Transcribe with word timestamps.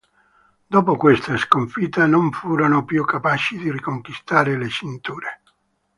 Dopo 0.65 0.97
questa 0.97 1.37
sconfitta, 1.37 2.07
non 2.07 2.31
furono 2.31 2.83
più 2.85 3.05
capaci 3.05 3.57
di 3.59 3.69
riconquistare 3.71 4.57
le 4.57 4.67
cinture. 4.67 5.41